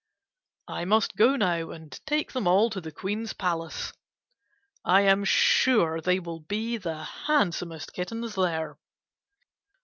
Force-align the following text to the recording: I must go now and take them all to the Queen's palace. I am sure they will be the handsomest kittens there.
I 0.67 0.85
must 0.85 1.15
go 1.15 1.35
now 1.35 1.69
and 1.69 1.91
take 2.07 2.31
them 2.31 2.47
all 2.47 2.71
to 2.71 2.81
the 2.81 2.91
Queen's 2.91 3.33
palace. 3.33 3.93
I 4.83 5.01
am 5.01 5.23
sure 5.23 6.01
they 6.01 6.19
will 6.19 6.39
be 6.39 6.77
the 6.77 7.03
handsomest 7.03 7.93
kittens 7.93 8.33
there. 8.33 8.79